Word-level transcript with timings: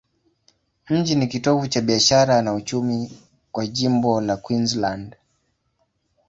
Mji 0.89 1.15
ni 1.15 1.27
kitovu 1.27 1.67
cha 1.67 1.81
biashara 1.81 2.41
na 2.41 2.53
uchumi 2.53 3.11
kwa 3.51 3.67
jimbo 3.67 4.21
la 4.21 4.37
Queensland. 4.37 5.15